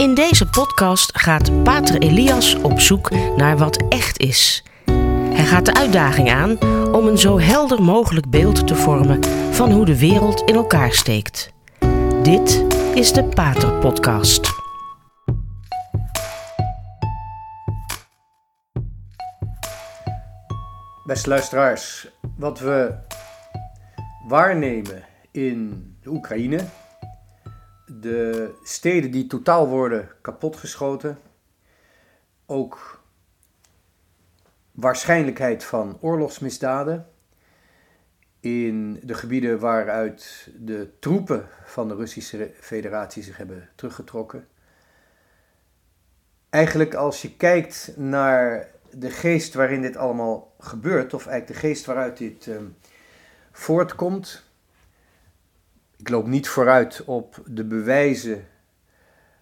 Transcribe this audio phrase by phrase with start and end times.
[0.00, 4.64] In deze podcast gaat Pater Elias op zoek naar wat echt is.
[5.32, 6.62] Hij gaat de uitdaging aan
[6.92, 11.52] om een zo helder mogelijk beeld te vormen van hoe de wereld in elkaar steekt.
[12.22, 14.50] Dit is de Pater Podcast.
[21.04, 22.94] Beste luisteraars, wat we
[24.28, 26.64] waarnemen in de Oekraïne,
[28.00, 31.18] de steden die totaal worden kapotgeschoten,
[32.46, 33.02] ook
[34.72, 37.08] waarschijnlijkheid van oorlogsmisdaden
[38.40, 44.48] in de gebieden waaruit de troepen van de Russische Federatie zich hebben teruggetrokken.
[46.50, 51.84] Eigenlijk als je kijkt naar de geest waarin dit allemaal gebeurt, of eigenlijk de geest
[51.84, 52.56] waaruit dit uh,
[53.52, 54.49] voortkomt.
[56.00, 58.46] Ik loop niet vooruit op de bewijzen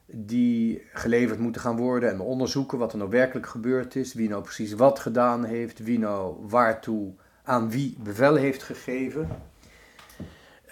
[0.06, 4.42] die geleverd moeten gaan worden en onderzoeken wat er nou werkelijk gebeurd is, wie nou
[4.42, 9.28] precies wat gedaan heeft, wie nou waartoe aan wie bevel heeft gegeven.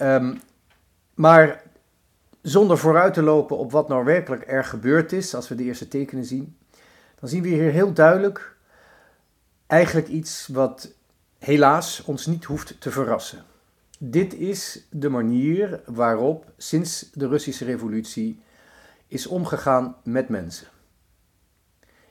[0.00, 0.40] Um,
[1.14, 1.62] maar
[2.42, 5.88] zonder vooruit te lopen op wat nou werkelijk er gebeurd is, als we de eerste
[5.88, 6.56] tekenen zien,
[7.20, 8.56] dan zien we hier heel duidelijk
[9.66, 10.92] eigenlijk iets wat
[11.38, 13.44] helaas ons niet hoeft te verrassen.
[13.98, 18.40] Dit is de manier waarop sinds de Russische revolutie
[19.06, 20.66] is omgegaan met mensen.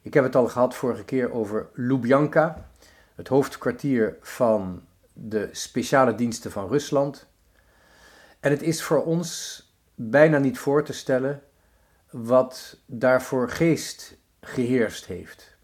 [0.01, 2.69] Ik heb het al gehad vorige keer over Lubjanka,
[3.15, 4.83] het hoofdkwartier van
[5.13, 7.27] de speciale diensten van Rusland.
[8.39, 9.61] En het is voor ons
[9.95, 11.43] bijna niet voor te stellen
[12.09, 15.57] wat daarvoor geest geheerst heeft.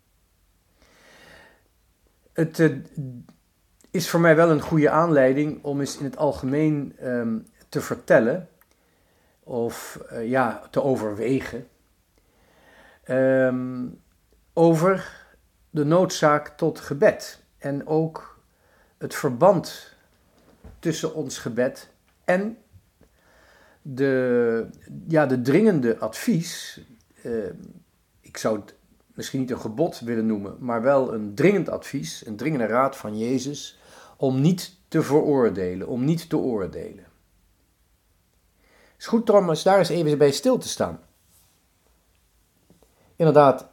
[2.34, 2.78] Het uh,
[3.92, 8.50] is voor mij wel een goede aanleiding om eens in het algemeen um, te vertellen
[9.44, 11.68] of uh, ja, te overwegen
[13.08, 14.02] um,
[14.54, 15.26] over
[15.70, 18.40] de noodzaak tot gebed en ook
[18.98, 19.94] het verband
[20.80, 21.90] tussen ons gebed
[22.24, 22.58] en
[23.82, 24.66] de,
[25.08, 26.82] ja, de dringende advies.
[27.24, 27.50] Uh,
[28.20, 28.76] ik zou het
[29.14, 33.18] misschien niet een gebod willen noemen, maar wel een dringend advies, een dringende raad van
[33.18, 33.80] Jezus
[34.22, 37.04] om niet te veroordelen, om niet te oordelen.
[38.62, 41.00] Het is goed trouwens daar eens even bij stil te staan.
[43.16, 43.70] Inderdaad,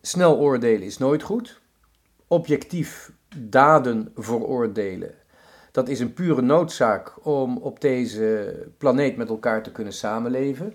[0.00, 1.60] snel oordelen is nooit goed.
[2.26, 5.14] Objectief daden veroordelen,
[5.72, 10.74] dat is een pure noodzaak om op deze planeet met elkaar te kunnen samenleven.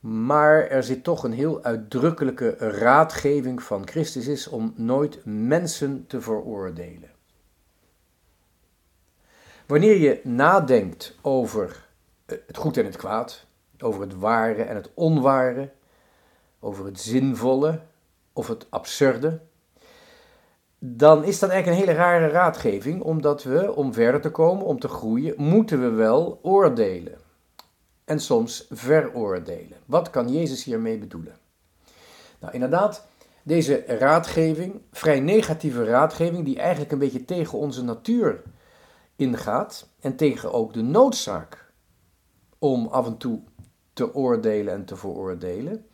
[0.00, 6.20] Maar er zit toch een heel uitdrukkelijke raadgeving van Christus is om nooit mensen te
[6.20, 7.13] veroordelen.
[9.66, 11.86] Wanneer je nadenkt over
[12.26, 13.46] het goed en het kwaad,
[13.78, 15.70] over het ware en het onware,
[16.60, 17.80] over het zinvolle
[18.32, 19.40] of het absurde,
[20.78, 24.78] dan is dat eigenlijk een hele rare raadgeving, omdat we, om verder te komen, om
[24.78, 27.18] te groeien, moeten we wel oordelen
[28.04, 29.78] en soms veroordelen.
[29.86, 31.36] Wat kan Jezus hiermee bedoelen?
[32.38, 33.06] Nou, inderdaad,
[33.42, 38.42] deze raadgeving, vrij negatieve raadgeving, die eigenlijk een beetje tegen onze natuur
[39.16, 41.72] ingaat en tegen ook de noodzaak
[42.58, 43.42] om af en toe
[43.92, 45.86] te oordelen en te veroordelen,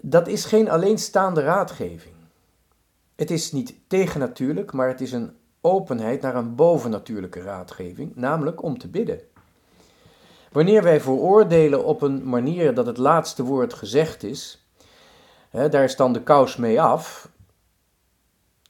[0.00, 2.14] dat is geen alleenstaande raadgeving.
[3.16, 8.78] Het is niet tegennatuurlijk, maar het is een openheid naar een bovennatuurlijke raadgeving, namelijk om
[8.78, 9.20] te bidden.
[10.52, 14.68] Wanneer wij veroordelen op een manier dat het laatste woord gezegd is,
[15.50, 17.30] hè, daar is dan de kous mee af,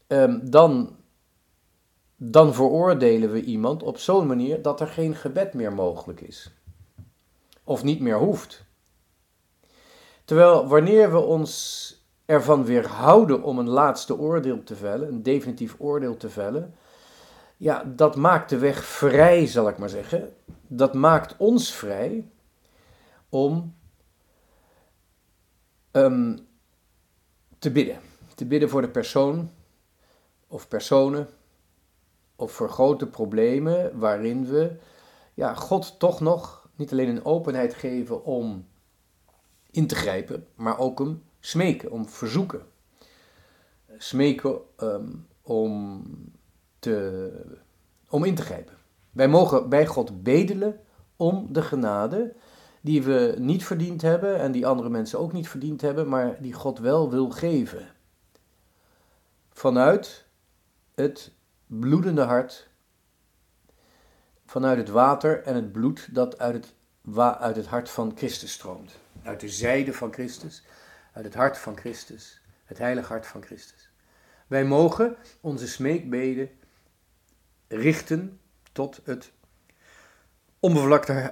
[0.07, 0.97] um, dan,
[2.21, 6.51] dan veroordelen we iemand op zo'n manier dat er geen gebed meer mogelijk is.
[7.65, 8.65] Of niet meer hoeft.
[10.25, 11.93] Terwijl wanneer we ons
[12.25, 16.75] ervan weerhouden om een laatste oordeel te vellen, een definitief oordeel te vellen,
[17.56, 20.35] ja, dat maakt de weg vrij, zal ik maar zeggen.
[20.67, 22.31] Dat maakt ons vrij
[23.29, 23.75] om
[25.93, 26.47] um,
[27.59, 28.00] te bidden.
[28.35, 29.50] Te bidden voor de persoon
[30.47, 31.29] of personen
[32.38, 34.76] of voor grote problemen waarin we
[35.35, 38.67] ja, God toch nog niet alleen een openheid geven om
[39.70, 42.62] in te grijpen, maar ook hem smeken, om verzoeken.
[43.96, 46.02] Smeken um, om
[46.79, 47.31] te,
[48.08, 48.76] om in te grijpen.
[49.11, 50.81] Wij mogen bij God bedelen
[51.17, 52.34] om de genade
[52.81, 56.52] die we niet verdiend hebben en die andere mensen ook niet verdiend hebben, maar die
[56.52, 57.88] God wel wil geven.
[59.50, 60.26] Vanuit
[60.94, 61.32] het
[61.69, 62.69] bloedende hart,
[64.47, 66.76] vanuit het water en het bloed dat uit het
[67.17, 68.99] uit het hart van Christus stroomt.
[69.23, 70.62] Uit de zijde van Christus,
[71.12, 73.91] uit het hart van Christus, het heilige hart van Christus.
[74.47, 76.50] Wij mogen onze smeekbeden
[77.69, 78.41] richten
[78.73, 79.32] tot het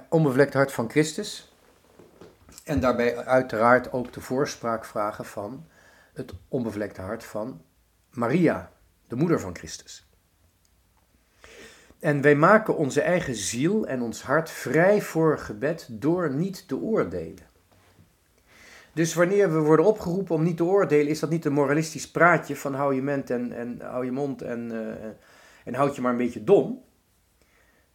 [0.09, 1.51] onbevlekte hart van Christus.
[2.63, 5.67] En daarbij uiteraard ook de voorspraak vragen van
[6.13, 7.61] het onbevlekte hart van
[8.11, 8.71] Maria,
[9.07, 10.06] de moeder van Christus.
[11.99, 16.77] En wij maken onze eigen ziel en ons hart vrij voor gebed door niet te
[16.77, 17.45] oordelen.
[18.93, 22.55] Dus wanneer we worden opgeroepen om niet te oordelen, is dat niet een moralistisch praatje
[22.55, 24.87] van hou je, ment en, en, hou je mond en, uh,
[25.65, 26.83] en houd je maar een beetje dom.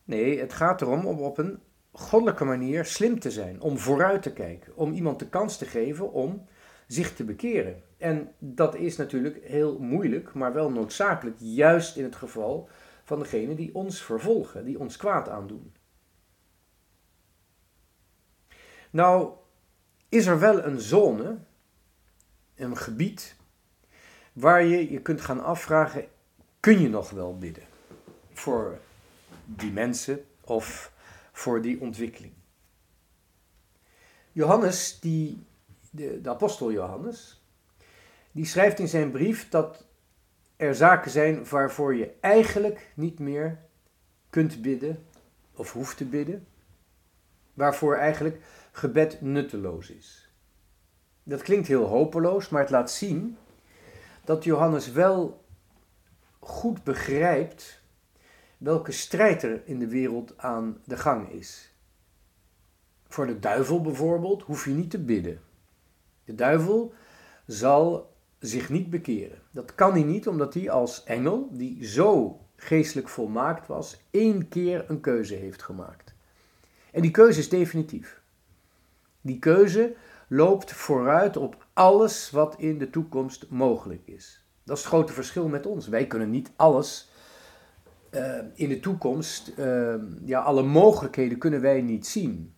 [0.05, 1.59] Nee, het gaat erom om op een
[1.93, 6.13] goddelijke manier slim te zijn, om vooruit te kijken, om iemand de kans te geven
[6.13, 6.47] om
[6.87, 7.83] zich te bekeren.
[7.99, 12.69] En dat is natuurlijk heel moeilijk, maar wel noodzakelijk, juist in het geval
[13.05, 15.73] van degenen die ons vervolgen, die ons kwaad aandoen.
[18.91, 19.33] Nou,
[20.09, 21.39] is er wel een zone,
[22.55, 23.37] een gebied,
[24.33, 26.09] waar je je kunt gaan afvragen,
[26.61, 27.65] kun je nog wel bidden
[28.33, 28.79] voor
[29.45, 30.93] die mensen of
[31.33, 32.33] voor die ontwikkeling?
[34.33, 35.47] Johannes, die,
[35.91, 37.43] de, de apostel Johannes,
[38.33, 39.85] die schrijft in zijn brief dat
[40.63, 43.59] er zaken zijn waarvoor je eigenlijk niet meer
[44.31, 45.07] kunt bidden
[45.55, 46.47] of hoeft te bidden,
[47.55, 48.43] waarvoor eigenlijk
[48.73, 50.33] gebed nutteloos is.
[51.23, 53.37] Dat klinkt heel hopeloos, maar het laat zien
[54.25, 55.45] dat Johannes wel
[56.39, 57.83] goed begrijpt
[58.59, 61.75] welke strijd er in de wereld aan de gang is.
[63.09, 65.41] Voor de duivel bijvoorbeeld hoef je niet te bidden.
[66.25, 66.95] De duivel
[67.47, 68.12] zal
[68.43, 69.39] zich niet bekeren.
[69.51, 74.85] Dat kan hij niet, omdat hij als engel, die zo geestelijk volmaakt was, één keer
[74.89, 76.15] een keuze heeft gemaakt.
[76.93, 78.21] En die keuze is definitief.
[79.21, 79.95] Die keuze
[80.29, 84.47] loopt vooruit op alles wat in de toekomst mogelijk is.
[84.65, 85.89] Dat is het grote verschil met ons.
[85.89, 87.11] Wij kunnen niet alles
[88.11, 89.95] uh, in de toekomst, uh,
[90.25, 92.57] ja, alle mogelijkheden kunnen wij niet zien.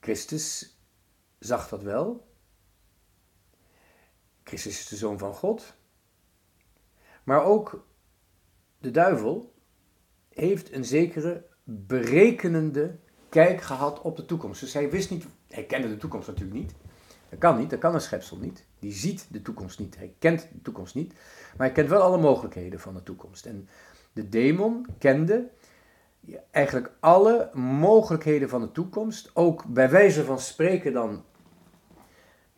[0.00, 0.78] Christus
[1.38, 2.29] zag dat wel.
[4.50, 5.74] Christus is de zoon van God.
[7.24, 7.86] Maar ook
[8.78, 9.54] de duivel
[10.28, 12.98] heeft een zekere berekenende
[13.28, 14.60] kijk gehad op de toekomst.
[14.60, 16.74] Dus hij wist niet, hij kende de toekomst natuurlijk niet.
[17.28, 18.66] Dat kan niet, dat kan een schepsel niet.
[18.78, 21.12] Die ziet de toekomst niet, hij kent de toekomst niet.
[21.56, 23.46] Maar hij kent wel alle mogelijkheden van de toekomst.
[23.46, 23.68] En
[24.12, 25.50] de demon kende
[26.50, 29.30] eigenlijk alle mogelijkheden van de toekomst.
[29.34, 31.24] Ook bij wijze van spreken dan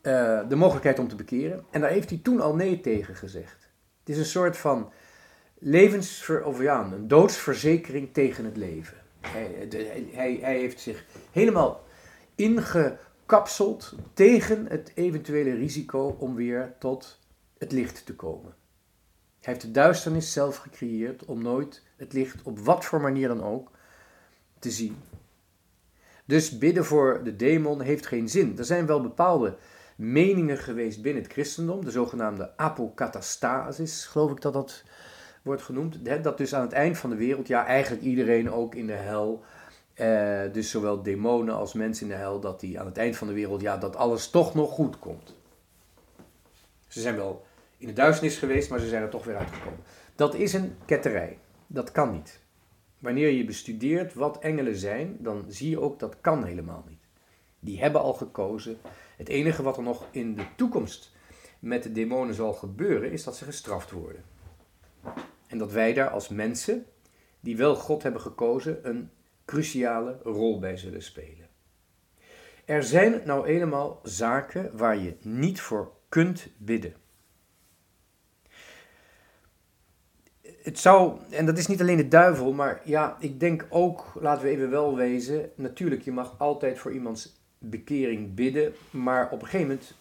[0.03, 1.65] uh, de mogelijkheid om te bekeren.
[1.71, 3.71] En daar heeft hij toen al nee tegen gezegd.
[4.01, 4.93] Het is een soort van
[5.59, 8.97] levensver, of ja, een doodsverzekering tegen het leven.
[9.21, 9.69] Hij,
[10.13, 11.85] hij, hij heeft zich helemaal
[12.35, 17.19] ingekapseld tegen het eventuele risico om weer tot
[17.59, 18.55] het licht te komen.
[19.41, 23.43] Hij heeft de duisternis zelf gecreëerd om nooit het licht op wat voor manier dan
[23.43, 23.71] ook
[24.59, 24.97] te zien.
[26.25, 28.59] Dus bidden voor de demon heeft geen zin.
[28.59, 29.57] Er zijn wel bepaalde
[30.03, 34.85] meningen geweest binnen het christendom, de zogenaamde apokatastasis, geloof ik dat dat
[35.43, 35.99] wordt genoemd.
[36.23, 39.43] Dat dus aan het eind van de wereld, ja, eigenlijk iedereen ook in de hel,
[39.95, 43.27] eh, dus zowel demonen als mensen in de hel, dat die aan het eind van
[43.27, 45.37] de wereld, ja, dat alles toch nog goed komt.
[46.89, 47.45] Ze zijn wel
[47.79, 49.81] in de duisternis geweest, maar ze zijn er toch weer uitgekomen.
[50.15, 51.39] Dat is een ketterij.
[51.67, 52.41] Dat kan niet.
[52.99, 57.02] Wanneer je bestudeert wat engelen zijn, dan zie je ook dat kan helemaal niet.
[57.65, 58.79] Die hebben al gekozen.
[59.17, 61.13] Het enige wat er nog in de toekomst
[61.59, 64.25] met de demonen zal gebeuren, is dat ze gestraft worden.
[65.47, 66.87] En dat wij daar als mensen,
[67.41, 69.11] die wel God hebben gekozen, een
[69.45, 71.49] cruciale rol bij zullen spelen.
[72.65, 76.95] Er zijn nou eenmaal zaken waar je niet voor kunt bidden.
[80.43, 84.45] Het zou, en dat is niet alleen de duivel, maar ja, ik denk ook, laten
[84.45, 89.49] we even wel wezen, natuurlijk, je mag altijd voor iemands bekering bidden, maar op een
[89.49, 89.95] gegeven moment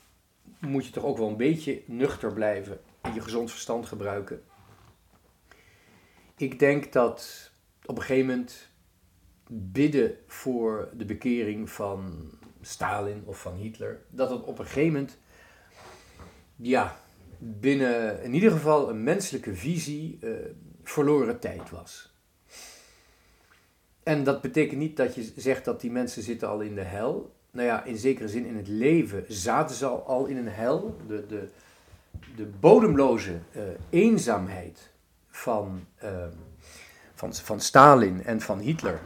[0.59, 4.43] moet je toch ook wel een beetje nuchter blijven en je gezond verstand gebruiken.
[6.37, 7.51] Ik denk dat
[7.85, 8.69] op een gegeven moment
[9.47, 12.29] bidden voor de bekering van
[12.61, 15.17] Stalin of van Hitler, dat het op een gegeven moment,
[16.55, 16.99] ja,
[17.37, 20.35] binnen in ieder geval een menselijke visie uh,
[20.83, 22.15] verloren tijd was.
[24.03, 27.35] En dat betekent niet dat je zegt dat die mensen zitten al in de hel
[27.51, 30.97] nou ja, in zekere zin in het leven zaten ze al, in een hel.
[31.07, 31.47] De, de,
[32.35, 34.89] de bodemloze uh, eenzaamheid
[35.27, 36.09] van, uh,
[37.15, 38.99] van, van Stalin en van Hitler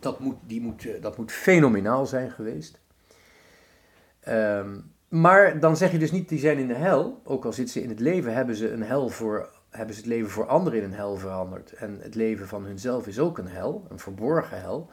[0.00, 2.80] dat moet, die moet, eh, dat moet fenomenaal zijn geweest.
[4.20, 4.78] Ehm,
[5.08, 7.20] maar dan zeg je dus niet, die zijn in de hel.
[7.24, 10.10] Ook al zitten ze in het leven, hebben ze, een hel voor, hebben ze het
[10.10, 11.72] leven voor anderen in een hel veranderd.
[11.72, 14.90] En het leven van hunzelf is ook een hel, een verborgen hel.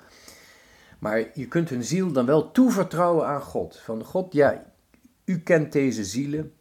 [1.05, 3.77] Maar je kunt hun ziel dan wel toevertrouwen aan God.
[3.77, 4.63] Van God, ja,
[5.25, 6.53] u kent deze zielen.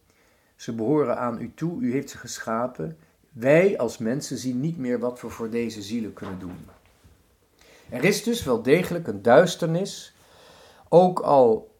[0.56, 2.98] Ze behoren aan u toe, u heeft ze geschapen.
[3.32, 6.56] Wij als mensen zien niet meer wat we voor deze zielen kunnen doen.
[7.88, 10.14] Er is dus wel degelijk een duisternis,
[10.88, 11.76] ook al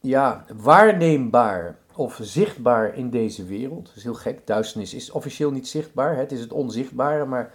[0.00, 3.86] ja, waarneembaar of zichtbaar in deze wereld.
[3.86, 7.54] Dat is heel gek, duisternis is officieel niet zichtbaar, het is het onzichtbare, maar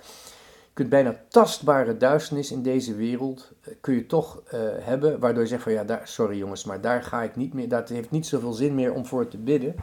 [0.77, 5.49] kunt bijna tastbare duisternis in deze wereld, eh, kun je toch uh, hebben, waardoor je
[5.49, 8.25] zegt van ja, daar, sorry jongens, maar daar ga ik niet meer, dat heeft niet
[8.25, 9.75] zoveel zin meer om voor te bidden.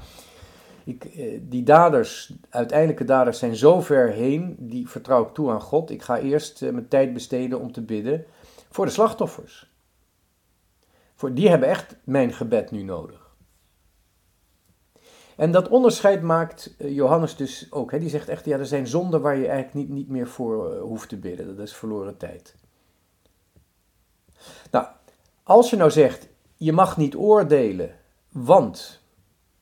[0.84, 5.60] Ik, eh, die daders, uiteindelijke daders zijn zo ver heen, die vertrouw ik toe aan
[5.60, 5.90] God.
[5.90, 8.24] Ik ga eerst eh, mijn tijd besteden om te bidden
[8.70, 9.72] voor de slachtoffers.
[11.14, 13.23] Voor, die hebben echt mijn gebed nu nodig.
[15.36, 17.90] En dat onderscheid maakt eh, Johannes dus ook.
[17.90, 17.98] Hè?
[17.98, 21.08] Die zegt echt, ja, er zijn zonden waar je eigenlijk niet, niet meer voor hoeft
[21.08, 21.56] te bidden.
[21.56, 22.54] Dat is verloren tijd.
[24.70, 24.86] Nou,
[25.42, 27.90] als je nou zegt, je mag niet oordelen,
[28.28, 29.00] want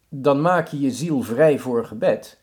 [0.08, 2.38] dan maak je je ziel vrij voor gebed.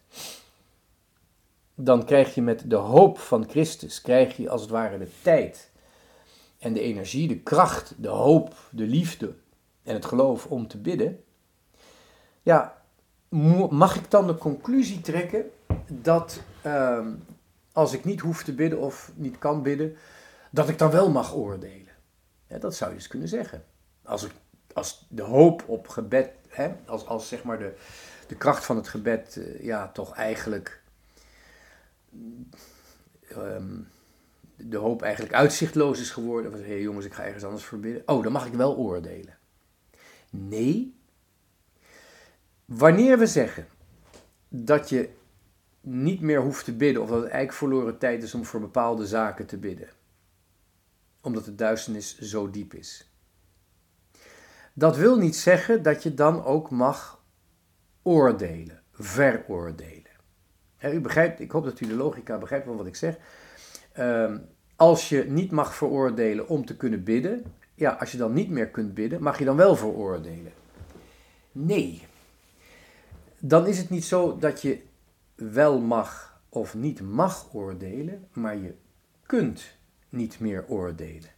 [1.75, 5.71] Dan krijg je met de hoop van Christus, krijg je als het ware de tijd
[6.59, 9.33] en de energie, de kracht, de hoop, de liefde
[9.83, 11.24] en het geloof om te bidden.
[12.41, 12.78] Ja,
[13.69, 15.51] mag ik dan de conclusie trekken
[15.88, 17.13] dat ehm,
[17.71, 19.95] als ik niet hoef te bidden of niet kan bidden,
[20.51, 21.88] dat ik dan wel mag oordelen?
[22.59, 23.63] Dat zou je eens kunnen zeggen.
[24.03, 24.31] Als, ik,
[24.74, 27.74] als de hoop op gebed hè, als, als zeg maar de,
[28.27, 30.81] de kracht van het gebed uh, ja, toch eigenlijk
[33.38, 33.88] um,
[34.55, 36.51] de hoop eigenlijk uitzichtloos is geworden.
[36.51, 38.03] Van hé jongens, ik ga ergens anders verbidden.
[38.05, 39.38] Oh, dan mag ik wel oordelen.
[40.29, 40.99] Nee.
[42.69, 43.67] Wanneer we zeggen
[44.47, 45.09] dat je
[45.81, 49.07] niet meer hoeft te bidden, of dat het eigenlijk verloren tijd is om voor bepaalde
[49.07, 49.89] zaken te bidden,
[51.21, 53.11] omdat de duisternis zo diep is.
[54.73, 57.23] Dat wil niet zeggen dat je dan ook mag
[58.01, 60.11] oordelen, veroordelen.
[60.81, 63.17] u begrijpt, ik hoop dat u de logica begrijpt van wat ik zeg.
[63.91, 64.38] Ehm,
[64.75, 67.43] als je niet mag veroordelen om te kunnen bidden,
[67.75, 70.51] ja, als je dan niet meer kunt bidden, mag je dan wel veroordelen?
[71.51, 72.07] Nee.
[73.39, 74.81] Dan is het niet zo dat je
[75.36, 78.75] wel mag of niet mag oordelen, maar je
[79.25, 79.77] kunt
[80.10, 81.29] niet meer oordelen.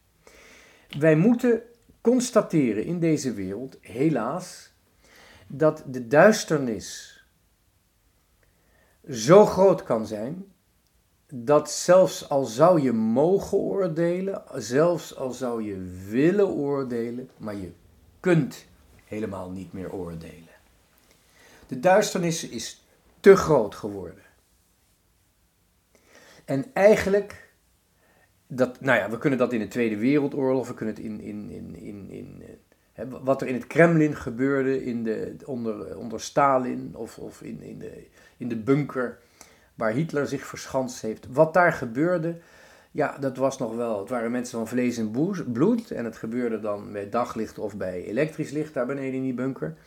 [0.99, 1.61] Wij moeten
[2.01, 4.73] constateren in deze wereld, helaas,
[5.47, 7.19] dat de duisternis
[9.09, 10.45] zo groot kan zijn
[11.33, 15.77] dat zelfs al zou je mogen oordelen, zelfs al zou je
[16.09, 17.71] willen oordelen, maar je
[18.19, 18.65] kunt
[19.05, 20.50] helemaal niet meer oordelen.
[21.71, 22.85] De duisternis is
[23.19, 24.23] te groot geworden.
[26.45, 27.53] En eigenlijk
[28.47, 31.49] dat, nou ja, we kunnen dat in de Tweede Wereldoorlog, we kunnen het in, in,
[31.49, 32.43] in, in, in
[32.93, 37.61] hè, wat er in het Kremlin gebeurde in de, onder, onder Stalin of, of in,
[37.61, 39.19] in, de, in de bunker
[39.75, 41.27] waar Hitler zich verschanst heeft.
[41.29, 42.37] Wat daar gebeurde,
[42.91, 45.11] ja, dat was nog wel, het waren mensen van vlees en
[45.51, 49.33] bloed en het gebeurde dan met daglicht of bij elektrisch licht daar beneden in die
[49.33, 49.77] bunker.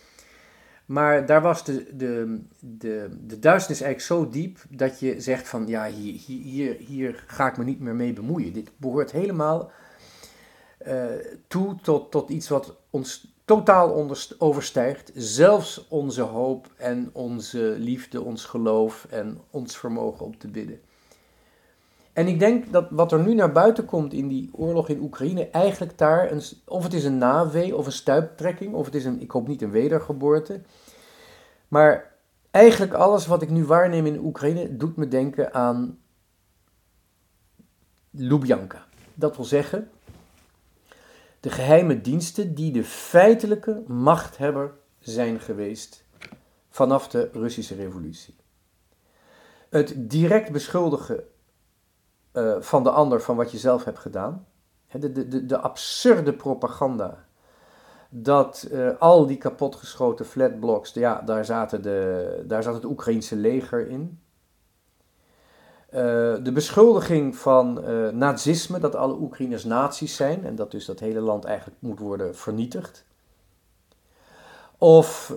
[0.86, 5.66] Maar daar was de, de, de, de duisternis eigenlijk zo diep dat je zegt van
[5.66, 8.52] ja, hier, hier, hier ga ik me niet meer mee bemoeien.
[8.52, 9.70] Dit behoort helemaal
[10.86, 11.04] uh,
[11.46, 15.10] toe tot, tot iets wat ons totaal overstijgt.
[15.14, 20.80] Zelfs onze hoop en onze liefde, ons geloof en ons vermogen om te bidden.
[22.14, 25.48] En ik denk dat wat er nu naar buiten komt in die oorlog in Oekraïne,
[25.50, 29.20] eigenlijk daar, een, of het is een nawee of een stuiptrekking, of het is een,
[29.20, 30.60] ik hoop niet een wedergeboorte.
[31.68, 32.14] Maar
[32.50, 35.98] eigenlijk alles wat ik nu waarneem in Oekraïne doet me denken aan
[38.10, 38.86] Lubjanka.
[39.14, 39.90] Dat wil zeggen,
[41.40, 46.04] de geheime diensten die de feitelijke machthebber zijn geweest
[46.70, 48.36] vanaf de Russische revolutie.
[49.68, 51.24] Het direct beschuldigen
[52.34, 54.46] uh, van de ander van wat je zelf hebt gedaan.
[54.90, 57.24] De, de, de, de absurde propaganda
[58.08, 63.88] dat uh, al die kapotgeschoten flatblocks, ja, daar, zaten de, daar zat het Oekraïense leger
[63.88, 64.18] in.
[65.90, 66.00] Uh,
[66.42, 67.84] de beschuldiging van
[68.18, 72.36] nazisme, dat alle Oekraïners nazi's zijn en dat dus dat hele land eigenlijk moet worden
[72.36, 73.04] vernietigd.
[74.78, 75.34] Of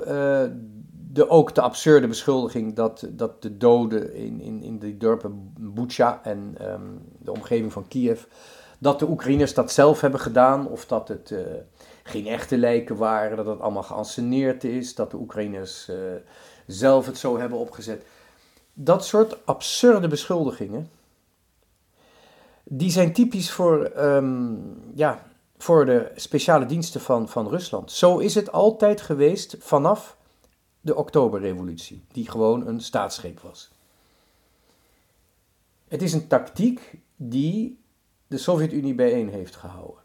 [1.17, 6.19] de, ook de absurde beschuldiging dat, dat de doden in, in, in die dorpen Bucha
[6.23, 8.23] en um, de omgeving van Kiev,
[8.79, 11.39] dat de Oekraïners dat zelf hebben gedaan of dat het uh,
[12.03, 15.95] geen echte lijken waren, dat het allemaal geanceneerd is, dat de Oekraïners uh,
[16.67, 18.05] zelf het zo hebben opgezet.
[18.73, 20.89] Dat soort absurde beschuldigingen,
[22.63, 25.23] die zijn typisch voor, um, ja,
[25.57, 27.91] voor de speciale diensten van, van Rusland.
[27.91, 30.16] Zo is het altijd geweest vanaf
[30.81, 33.71] de Oktoberrevolutie, die gewoon een staatsgreep was.
[35.87, 37.79] Het is een tactiek die
[38.27, 40.03] de Sovjet-Unie bijeen heeft gehouden.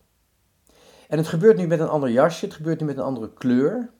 [1.08, 3.90] En het gebeurt nu met een ander jasje, het gebeurt nu met een andere kleur.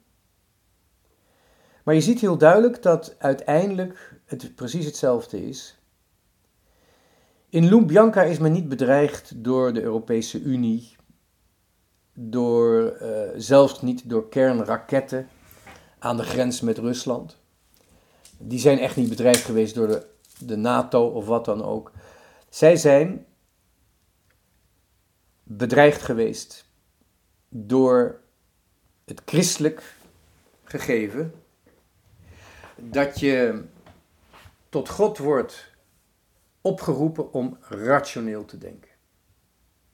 [1.85, 5.79] Maar je ziet heel duidelijk dat uiteindelijk het precies hetzelfde is.
[7.49, 10.97] In Lubjanka is men niet bedreigd door de Europese Unie,
[12.14, 15.29] door, uh, zelfs niet door kernraketten
[16.02, 17.38] aan de grens met Rusland.
[18.38, 20.06] Die zijn echt niet bedreigd geweest door de,
[20.38, 21.92] de NATO of wat dan ook.
[22.49, 23.26] Zij zijn
[25.42, 26.64] bedreigd geweest
[27.49, 28.21] door
[29.04, 29.94] het christelijk
[30.64, 31.35] gegeven
[32.76, 33.64] dat je
[34.68, 35.71] tot God wordt
[36.61, 38.90] opgeroepen om rationeel te denken.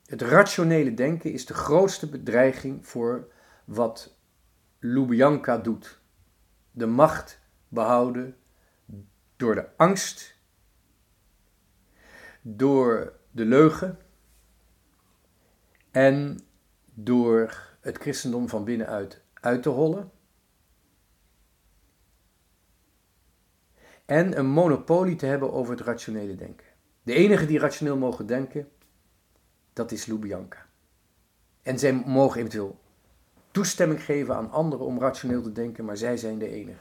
[0.06, 3.32] Het rationele denken is de grootste bedreiging voor
[3.64, 4.16] wat
[4.78, 5.97] Lubjanka doet.
[6.78, 8.36] De macht behouden
[9.36, 10.36] door de angst,
[12.42, 13.98] door de leugen
[15.90, 16.40] en
[16.84, 20.10] door het christendom van binnenuit uit te hollen.
[24.04, 26.66] En een monopolie te hebben over het rationele denken.
[27.02, 28.68] De enige die rationeel mogen denken,
[29.72, 30.66] dat is Lubjanka.
[31.62, 32.80] En zij mogen eventueel
[33.50, 36.78] toestemming geven aan anderen om rationeel te denken, maar zij zijn de enige.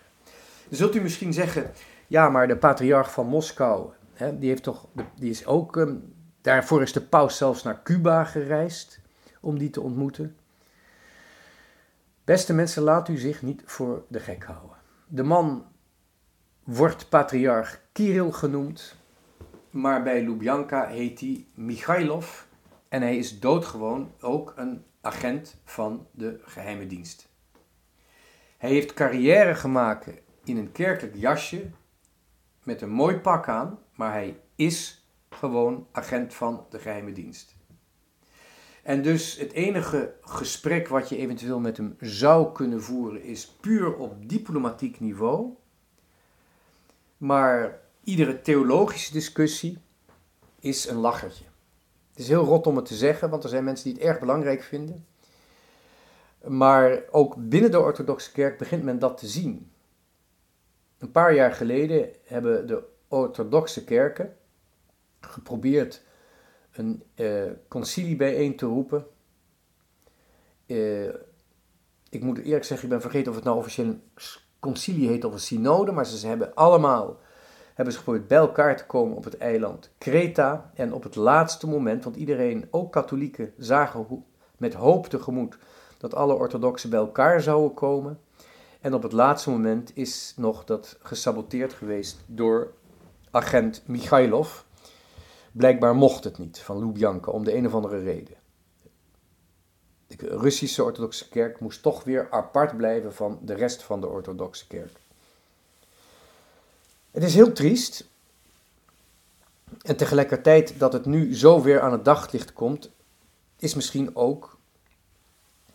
[0.67, 1.71] Dan zult u misschien zeggen,
[2.07, 5.95] ja, maar de patriarch van Moskou, hè, die, heeft toch, die is ook, ehm,
[6.41, 8.99] daarvoor is de paus zelfs naar Cuba gereisd
[9.41, 10.35] om die te ontmoeten.
[12.23, 14.77] Beste mensen, laat u zich niet voor de gek houden.
[15.07, 15.65] De man
[16.63, 18.95] wordt patriarch Kirill genoemd,
[19.69, 22.43] maar bij Lubjanka heet hij Michailov
[22.89, 27.29] en hij is doodgewoon ook een agent van de geheime dienst.
[28.57, 30.07] Hij heeft carrière gemaakt
[30.43, 31.69] in een kerkelijk jasje
[32.63, 37.55] met een mooi pak aan, maar hij is gewoon agent van de geheime dienst.
[38.83, 43.95] En dus het enige gesprek wat je eventueel met hem zou kunnen voeren is puur
[43.95, 45.53] op diplomatiek niveau.
[47.17, 49.77] Maar iedere theologische discussie
[50.59, 51.46] is een lachertje.
[52.17, 54.19] Het is heel rot om het te zeggen, want er zijn mensen die het erg
[54.19, 55.05] belangrijk vinden.
[56.47, 59.71] Maar ook binnen de orthodoxe kerk begint men dat te zien.
[60.97, 64.35] Een paar jaar geleden hebben de orthodoxe kerken
[65.19, 66.01] geprobeerd
[66.71, 69.07] een uh, concilie bijeen te roepen.
[70.65, 71.13] Uh,
[72.09, 74.01] ik moet eerlijk zeggen, ik ben vergeten of het nou officieel een
[74.59, 77.19] concilie heet of een synode, maar ze hebben allemaal
[77.77, 80.71] hebben ze geprobeerd bij elkaar te komen op het eiland Kreta.
[80.73, 84.25] En op het laatste moment, want iedereen, ook katholieken, zagen
[84.57, 85.57] met hoop tegemoet
[85.97, 88.19] dat alle orthodoxen bij elkaar zouden komen.
[88.81, 92.73] En op het laatste moment is nog dat gesaboteerd geweest door
[93.31, 94.59] agent Michailov.
[95.51, 98.35] Blijkbaar mocht het niet van Lubjanka om de een of andere reden.
[100.07, 104.67] De Russische orthodoxe kerk moest toch weer apart blijven van de rest van de orthodoxe
[104.67, 105.05] kerk.
[107.17, 108.07] Het is heel triest.
[109.81, 112.91] En tegelijkertijd dat het nu zo weer aan het daglicht komt,
[113.55, 114.57] is misschien ook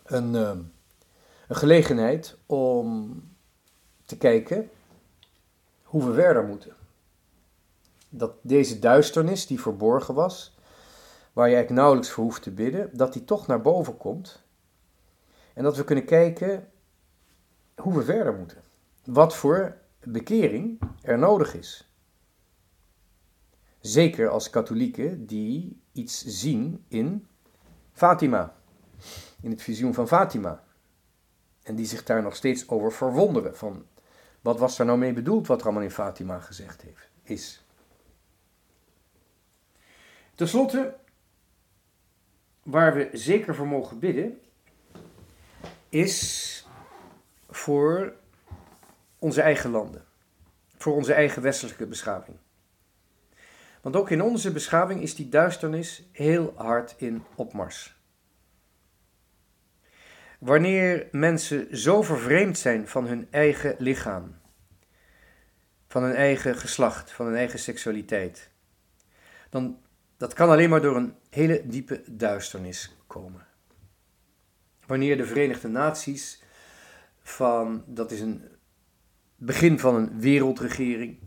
[0.03, 0.57] een, ehm,
[1.47, 3.21] een gelegenheid om
[4.05, 4.69] te kijken
[5.83, 6.75] hoe we verder moeten.
[8.09, 10.57] Dat deze duisternis die verborgen was,
[11.33, 14.41] waar je eigenlijk nauwelijks voor hoeft te bidden, dat die toch naar boven komt.
[15.53, 16.71] En dat we kunnen kijken
[17.75, 18.63] hoe we verder moeten.
[19.03, 21.91] Wat voor bekering er nodig is.
[23.79, 27.27] Zeker als katholieken die iets zien in
[27.91, 28.55] Fatima,
[29.41, 30.63] in het visioen van Fatima.
[31.63, 33.85] En die zich daar nog steeds over verwonderen van
[34.41, 37.65] wat was daar nou mee bedoeld wat er allemaal in Fatima gezegd heeft, is.
[40.35, 40.95] Ten slotte,
[42.63, 44.39] waar we zeker voor mogen bidden,
[45.89, 46.67] is
[47.49, 48.13] voor
[49.23, 50.03] onze eigen landen,
[50.77, 52.37] voor onze eigen westelijke beschaving.
[53.81, 57.95] Want ook in onze beschaving is die duisternis heel hard in opmars.
[60.39, 64.35] Wanneer mensen zo vervreemd zijn van hun eigen lichaam,
[65.87, 68.49] van hun eigen geslacht, van hun eigen seksualiteit,
[69.49, 69.79] dan,
[70.17, 73.45] dat kan alleen maar door een hele diepe duisternis komen.
[74.85, 76.43] Wanneer de Verenigde Naties
[77.21, 78.51] van, dat is een
[79.45, 81.17] begin van een wereldregering,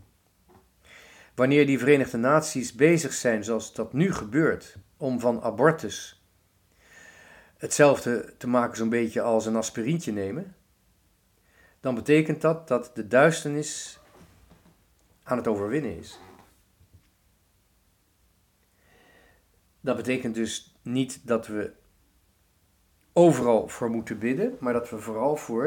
[1.35, 6.21] wanneer die Verenigde Naties bezig zijn, zoals dat nu gebeurt, om van abortus
[7.57, 10.55] hetzelfde te maken, zo'n beetje als een aspirintje nemen,
[11.79, 13.99] dan betekent dat dat de duisternis
[15.23, 16.19] aan het overwinnen is.
[19.79, 21.71] Dat betekent dus niet dat we
[23.13, 25.63] overal voor moeten bidden, maar dat we vooral voor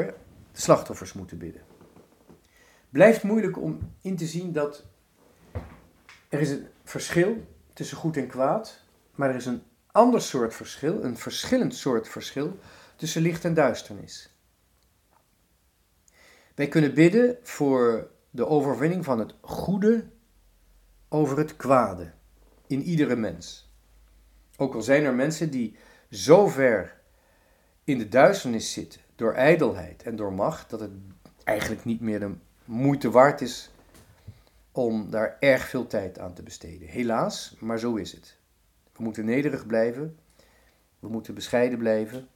[0.51, 1.70] de slachtoffers moeten bidden.
[2.91, 4.85] Blijft moeilijk om in te zien dat
[6.29, 8.83] er is een verschil tussen goed en kwaad,
[9.15, 12.57] maar er is een ander soort verschil, een verschillend soort verschil
[12.95, 14.35] tussen licht en duisternis.
[16.55, 20.09] Wij kunnen bidden voor de overwinning van het goede
[21.09, 22.11] over het kwade
[22.67, 23.71] in iedere mens.
[24.57, 25.77] Ook al zijn er mensen die
[26.09, 27.01] zo ver
[27.83, 30.91] in de duisternis zitten door ijdelheid en door macht dat het
[31.43, 32.35] eigenlijk niet meer de
[32.71, 33.71] moeite waard is
[34.71, 36.87] om daar erg veel tijd aan te besteden.
[36.87, 38.37] Helaas, maar zo is het.
[38.93, 40.19] We moeten nederig blijven,
[40.99, 42.27] we moeten bescheiden blijven.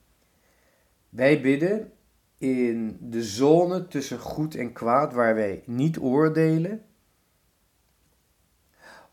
[1.10, 1.92] Wij bidden
[2.38, 6.86] in de zone tussen goed en kwaad, waar wij niet oordelen,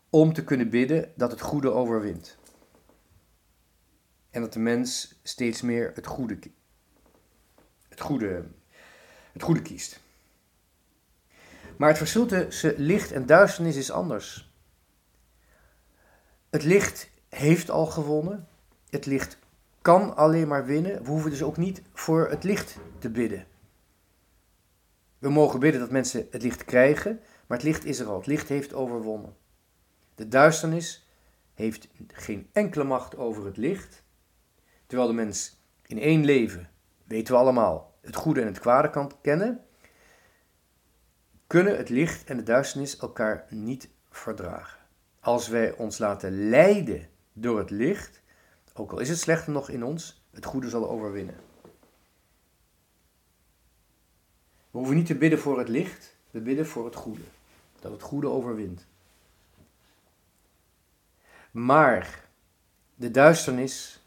[0.09, 2.37] om te kunnen bidden dat het goede overwint.
[4.29, 6.39] En dat de mens steeds meer het goede,
[7.89, 8.45] het goede,
[9.31, 10.02] het goede kiest.
[11.83, 14.53] Maar het verschil tussen licht en duisternis is anders.
[16.49, 18.47] Het licht heeft al gewonnen.
[18.89, 19.37] Het licht
[19.81, 21.03] kan alleen maar winnen.
[21.03, 23.45] We hoeven dus ook niet voor het licht te bidden.
[25.17, 28.17] We mogen bidden dat mensen het licht krijgen, maar het licht is er al.
[28.17, 29.35] Het licht heeft overwonnen.
[30.15, 31.09] De duisternis
[31.53, 34.03] heeft geen enkele macht over het licht.
[34.85, 36.69] Terwijl de mens in één leven,
[37.03, 39.63] weten we allemaal, het goede en het kwade kan kennen,
[41.53, 44.79] kunnen het licht en de duisternis elkaar niet verdragen.
[45.19, 48.21] Als wij ons laten leiden door het licht,
[48.73, 51.35] ook al is het slechte nog in ons, het goede zal overwinnen.
[54.71, 57.23] We hoeven niet te bidden voor het licht, we bidden voor het goede.
[57.79, 58.85] Dat het goede overwint.
[61.51, 62.25] Maar
[62.95, 64.03] de duisternis,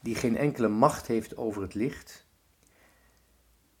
[0.00, 2.26] die geen enkele macht heeft over het licht,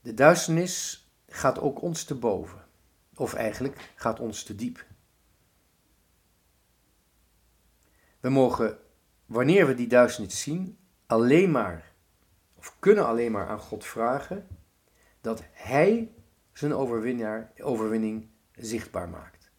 [0.00, 2.66] de duisternis gaat ook ons te boven.
[3.14, 4.86] Of eigenlijk gaat ons te diep.
[8.20, 8.78] We mogen,
[9.26, 11.92] wanneer we die duisternis zien, alleen maar,
[12.54, 14.46] of kunnen alleen maar aan God vragen
[15.20, 16.12] dat Hij
[16.52, 16.74] zijn
[17.58, 19.50] overwinning zichtbaar maakt.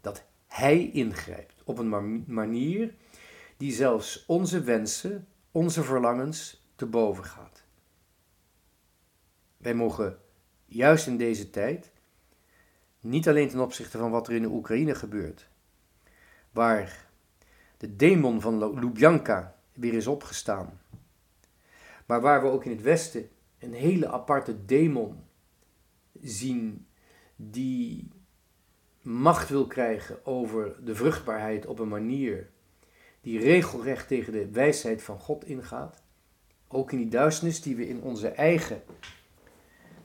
[0.00, 2.94] Dat Hij ingrijpt op een manier
[3.56, 7.64] die zelfs onze wensen, onze verlangens te boven gaat.
[9.56, 10.18] Wij mogen
[10.72, 11.90] juist in deze tijd,
[13.00, 15.48] niet alleen ten opzichte van wat er in de Oekraïne gebeurt,
[16.50, 17.06] waar
[17.76, 20.80] de demon van Lubjanka weer is opgestaan.
[22.06, 25.24] Maar waar we ook in het Westen een hele aparte demon
[26.22, 26.86] zien
[27.36, 28.08] die
[29.02, 32.50] macht wil krijgen over de vruchtbaarheid op een manier
[33.20, 36.02] die regelrecht tegen de wijsheid van God ingaat.
[36.68, 38.82] Ook in die duisternis die we in onze eigen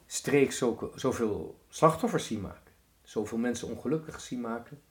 [0.07, 0.51] streek
[0.95, 4.81] zoveel slachtoffers zien maken, zoveel mensen ongelukkig zien maken.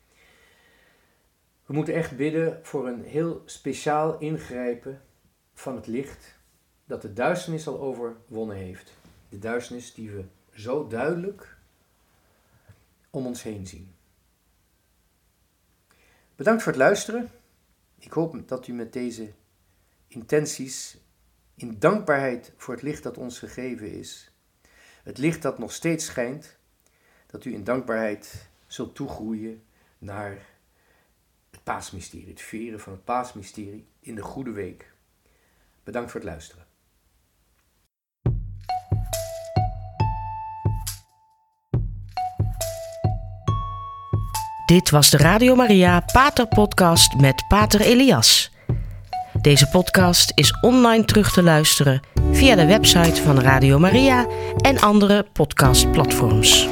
[1.67, 5.03] We moeten echt bidden voor een heel speciaal ingrijpen
[5.55, 6.39] van het licht
[6.85, 8.93] dat de duisternis al overwonnen heeft.
[9.29, 10.25] De duisternis die we
[10.55, 11.57] zo duidelijk
[13.11, 13.95] om ons heen zien.
[16.37, 17.31] Bedankt voor het luisteren.
[17.99, 19.33] Ik hoop dat u met deze
[20.09, 20.99] intenties
[21.55, 24.31] in dankbaarheid voor het licht dat ons gegeven is,
[25.07, 26.57] het licht dat nog steeds schijnt,
[27.27, 29.63] dat u in dankbaarheid zult toegroeien
[29.99, 30.39] naar
[31.63, 34.93] paasmysterie, het vieren van het paasmysterie in de Goede Week.
[35.85, 36.65] Bedankt voor het luisteren.
[44.67, 48.53] Dit was de Radio Maria Pater Podcast met Pater Elias.
[49.41, 52.01] Deze podcast is online terug te luisteren
[52.37, 54.27] via de website van Radio Maria
[54.61, 56.69] en andere podcastplatforms.